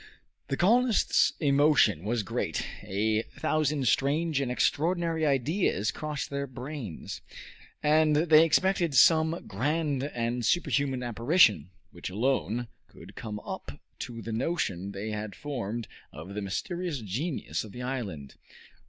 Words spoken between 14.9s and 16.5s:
they had formed of the